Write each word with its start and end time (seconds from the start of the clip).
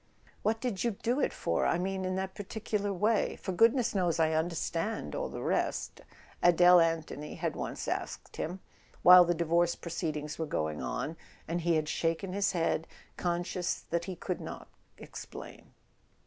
"What 0.41 0.59
did 0.59 0.83
you 0.83 0.97
do 1.03 1.19
it 1.19 1.31
for—I 1.31 1.77
mean 1.77 2.05
in 2.05 2.15
that 2.15 2.33
particular 2.33 2.91
way? 2.91 3.35
For 3.35 3.51
goodness 3.51 3.93
knows 3.93 4.19
I 4.19 4.31
understand 4.33 5.13
all 5.13 5.29
the 5.29 5.43
rest," 5.43 6.01
Adele 6.41 6.79
Anthony 6.79 7.35
had 7.35 7.55
once 7.55 7.87
asked 7.87 8.37
him, 8.37 8.61
while 9.03 9.25
the 9.25 9.35
divorce 9.35 9.75
proceedings 9.75 10.39
were 10.39 10.47
going 10.47 10.81
on; 10.81 11.17
and 11.47 11.61
he 11.61 11.75
had 11.75 11.87
shaken 11.87 12.33
his 12.33 12.53
head, 12.53 12.87
conscious 13.15 13.81
that 13.91 14.05
he 14.05 14.15
could 14.15 14.41
not 14.41 14.67
explain. 14.97 15.71